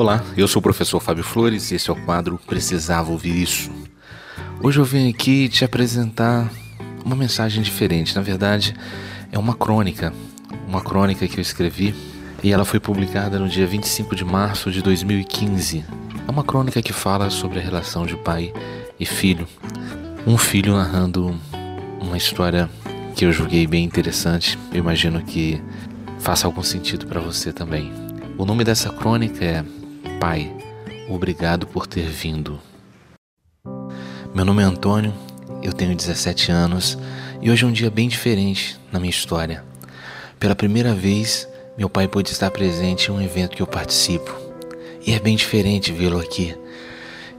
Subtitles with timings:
[0.00, 3.68] Olá, eu sou o professor Fábio Flores e esse é o quadro Precisava Ouvir Isso.
[4.62, 6.48] Hoje eu vim aqui te apresentar
[7.04, 8.14] uma mensagem diferente.
[8.14, 8.76] Na verdade,
[9.32, 10.12] é uma crônica,
[10.68, 11.96] uma crônica que eu escrevi
[12.44, 15.84] e ela foi publicada no dia 25 de março de 2015.
[16.28, 18.52] É uma crônica que fala sobre a relação de pai
[19.00, 19.48] e filho.
[20.24, 21.36] Um filho narrando
[22.00, 22.70] uma história
[23.16, 24.56] que eu julguei bem interessante.
[24.70, 25.60] Eu imagino que
[26.20, 27.92] faça algum sentido para você também.
[28.38, 29.64] O nome dessa crônica é
[30.20, 30.52] Pai,
[31.08, 32.60] obrigado por ter vindo.
[34.34, 35.14] Meu nome é Antônio,
[35.62, 36.98] eu tenho 17 anos
[37.40, 39.64] e hoje é um dia bem diferente na minha história.
[40.40, 44.36] Pela primeira vez, meu pai pôde estar presente em um evento que eu participo.
[45.06, 46.52] E é bem diferente vê-lo aqui.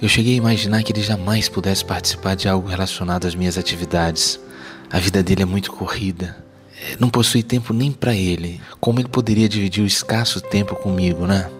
[0.00, 4.38] Eu cheguei a imaginar que ele jamais pudesse participar de algo relacionado às minhas atividades.
[4.88, 6.36] A vida dele é muito corrida.
[7.00, 8.60] Não possui tempo nem para ele.
[8.78, 11.50] Como ele poderia dividir o escasso tempo comigo, né?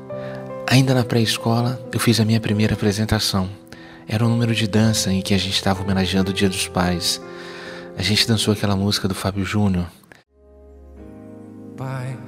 [0.71, 3.49] Ainda na pré-escola, eu fiz a minha primeira apresentação.
[4.07, 7.23] Era um número de dança em que a gente estava homenageando o Dia dos Pais.
[7.97, 9.87] A gente dançou aquela música do Fábio Júnior.
[11.75, 12.19] Pai,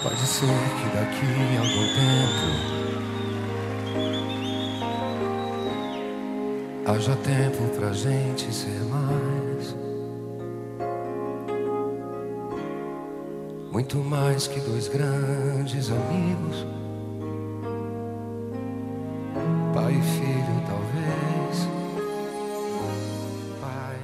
[0.00, 2.70] pode ser que daqui a algum tempo
[6.86, 9.29] haja tempo pra gente ser mais.
[13.80, 16.66] Muito mais que dois grandes amigos.
[19.72, 21.68] Pai e filho, talvez.
[23.58, 23.96] Pai.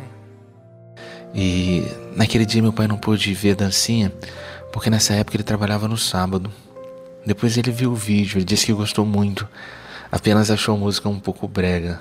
[1.34, 1.84] E
[2.16, 4.10] naquele dia meu pai não pôde ver a dancinha,
[4.72, 6.50] porque nessa época ele trabalhava no sábado.
[7.26, 9.46] Depois ele viu o vídeo, ele disse que gostou muito,
[10.10, 12.00] apenas achou a música um pouco brega,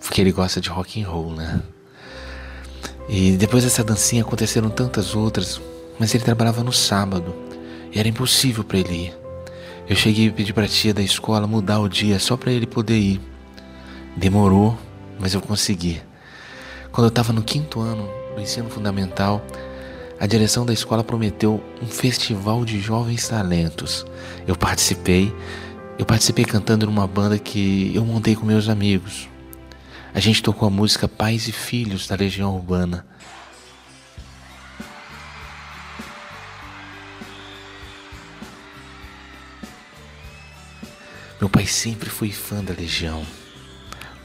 [0.00, 1.60] porque ele gosta de rock and roll, né?
[3.10, 5.60] E depois dessa dancinha aconteceram tantas outras,
[5.98, 7.34] mas ele trabalhava no sábado
[7.92, 9.14] e era impossível para ele ir.
[9.88, 12.66] Eu cheguei e pedi para a tia da escola mudar o dia só para ele
[12.66, 13.20] poder ir.
[14.16, 14.78] Demorou,
[15.18, 16.00] mas eu consegui.
[16.90, 19.44] Quando eu estava no quinto ano do ensino fundamental,
[20.20, 24.06] a direção da escola prometeu um festival de jovens talentos.
[24.46, 25.34] Eu participei.
[25.98, 29.28] Eu participei cantando numa banda que eu montei com meus amigos.
[30.14, 33.04] A gente tocou a música Pais e Filhos da Legião Urbana.
[41.42, 43.20] Meu pai sempre foi fã da Legião.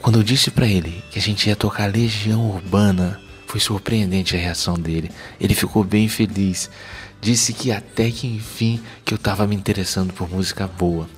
[0.00, 4.38] Quando eu disse para ele que a gente ia tocar Legião Urbana, foi surpreendente a
[4.38, 5.10] reação dele.
[5.40, 6.70] Ele ficou bem feliz.
[7.20, 11.10] Disse que até que enfim que eu estava me interessando por música boa.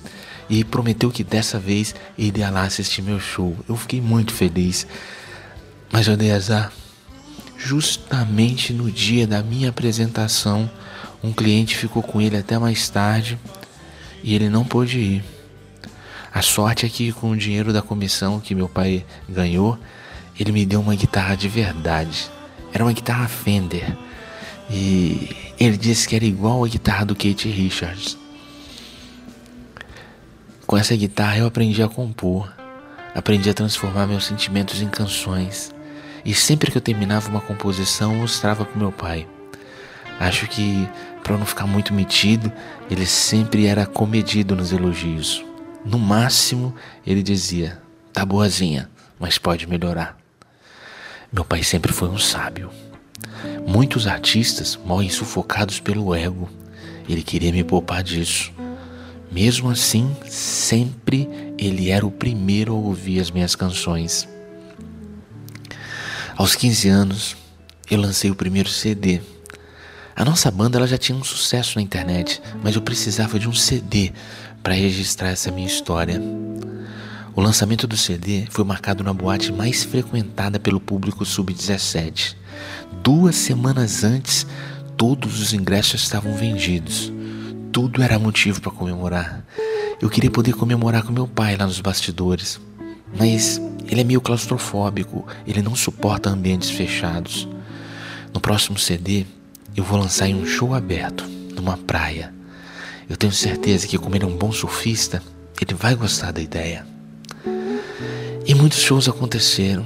[0.49, 3.55] E prometeu que dessa vez ele ia lá assistir meu show.
[3.69, 4.87] Eu fiquei muito feliz.
[5.91, 6.73] Mas eu dei azar.
[7.59, 10.67] Justamente no dia da minha apresentação,
[11.23, 13.37] um cliente ficou com ele até mais tarde
[14.23, 15.40] e ele não pôde ir.
[16.33, 19.77] A sorte é que com o dinheiro da comissão que meu pai ganhou,
[20.39, 22.29] ele me deu uma guitarra de verdade.
[22.73, 23.97] Era uma guitarra Fender.
[24.69, 28.17] E ele disse que era igual a guitarra do Kate Richards.
[30.65, 32.49] Com essa guitarra eu aprendi a compor,
[33.13, 35.75] aprendi a transformar meus sentimentos em canções.
[36.23, 39.27] E sempre que eu terminava uma composição, mostrava para meu pai.
[40.17, 40.87] Acho que,
[41.23, 42.49] para não ficar muito metido,
[42.89, 45.43] ele sempre era comedido nos elogios.
[45.83, 46.75] No máximo,
[47.05, 47.81] ele dizia:
[48.13, 50.17] tá boazinha, mas pode melhorar.
[51.31, 52.69] Meu pai sempre foi um sábio.
[53.65, 56.49] Muitos artistas morrem sufocados pelo ego.
[57.07, 58.51] Ele queria me poupar disso.
[59.31, 64.27] Mesmo assim, sempre ele era o primeiro a ouvir as minhas canções.
[66.35, 67.37] Aos 15 anos,
[67.89, 69.21] eu lancei o primeiro CD.
[70.21, 73.53] A nossa banda ela já tinha um sucesso na internet, mas eu precisava de um
[73.53, 74.11] CD
[74.61, 76.21] para registrar essa minha história.
[77.35, 82.35] O lançamento do CD foi marcado na boate mais frequentada pelo público sub-17.
[83.01, 84.45] Duas semanas antes,
[84.95, 87.11] todos os ingressos estavam vendidos.
[87.71, 89.43] Tudo era motivo para comemorar.
[89.99, 92.61] Eu queria poder comemorar com meu pai lá nos bastidores,
[93.17, 97.49] mas ele é meio claustrofóbico, ele não suporta ambientes fechados.
[98.31, 99.25] No próximo CD,
[99.75, 101.23] eu vou lançar em um show aberto,
[101.55, 102.33] numa praia.
[103.09, 105.21] Eu tenho certeza que, como ele é um bom surfista,
[105.59, 106.85] ele vai gostar da ideia.
[108.45, 109.85] E muitos shows aconteceram,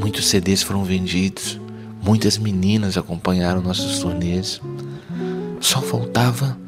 [0.00, 1.60] muitos CDs foram vendidos,
[2.02, 4.60] muitas meninas acompanharam nossos turnês.
[5.60, 6.58] Só faltava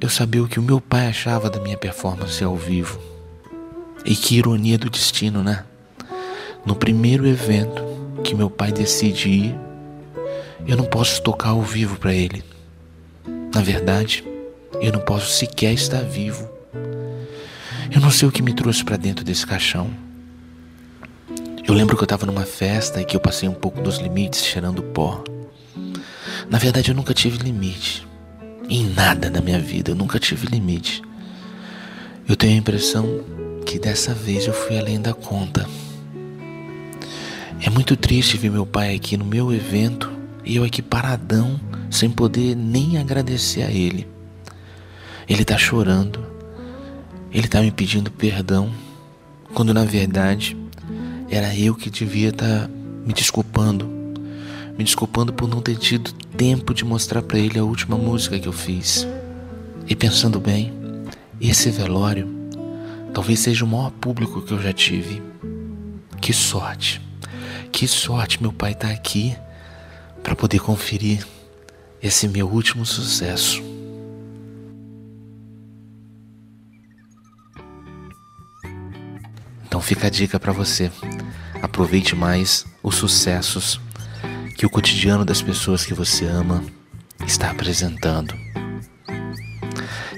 [0.00, 3.00] eu saber o que o meu pai achava da minha performance ao vivo.
[4.04, 5.64] E que ironia do destino, né?
[6.66, 7.82] No primeiro evento
[8.22, 9.71] que meu pai decide ir,
[10.66, 12.42] eu não posso tocar ao vivo para ele.
[13.54, 14.24] Na verdade,
[14.80, 16.50] Eu não posso sequer estar vivo.
[17.94, 19.88] Eu não sei o que me trouxe para dentro desse caixão.
[21.64, 24.44] Eu lembro que eu estava numa festa e que eu passei um pouco dos limites
[24.44, 25.22] cheirando pó.
[26.50, 28.04] Na verdade, eu nunca tive limite.
[28.68, 31.00] Em nada na minha vida, eu nunca tive limite.
[32.28, 33.06] Eu tenho a impressão
[33.64, 35.68] que dessa vez eu fui além da conta.
[37.64, 41.60] É muito triste ver meu pai aqui no meu evento e eu aqui paradão,
[41.90, 44.08] sem poder nem agradecer a ele.
[45.28, 46.24] Ele tá chorando,
[47.30, 48.72] ele tá me pedindo perdão,
[49.54, 50.56] quando na verdade
[51.30, 52.70] era eu que devia estar tá
[53.06, 53.86] me desculpando.
[54.76, 58.48] Me desculpando por não ter tido tempo de mostrar para ele a última música que
[58.48, 59.06] eu fiz.
[59.86, 60.72] E pensando bem,
[61.40, 62.28] esse velório
[63.12, 65.22] talvez seja o maior público que eu já tive.
[66.20, 67.00] Que sorte!
[67.70, 69.34] Que sorte meu pai tá aqui
[70.22, 71.26] para poder conferir
[72.02, 73.62] esse meu último sucesso.
[79.64, 80.90] Então fica a dica para você.
[81.62, 83.80] Aproveite mais os sucessos
[84.56, 86.62] que o cotidiano das pessoas que você ama
[87.26, 88.41] está apresentando.